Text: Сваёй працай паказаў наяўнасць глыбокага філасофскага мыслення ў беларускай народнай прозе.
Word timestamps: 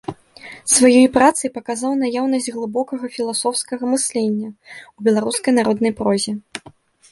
Сваёй 0.75 1.03
працай 1.17 1.51
паказаў 1.57 1.91
наяўнасць 2.03 2.47
глыбокага 2.57 3.05
філасофскага 3.19 3.83
мыслення 3.93 4.49
ў 4.49 4.99
беларускай 5.11 5.51
народнай 5.61 5.93
прозе. 6.01 6.33